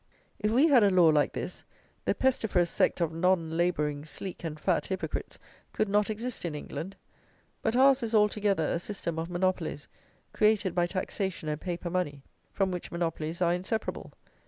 [0.39, 1.63] If we had a law like this,
[2.05, 5.37] the pestiferous sect of non labouring, sleek and fat hypocrites
[5.73, 6.95] could not exist in England.
[7.61, 9.87] But ours is, altogether, a system of monopolies,
[10.33, 14.11] created by taxation and paper money, from which monopolies are inseparable.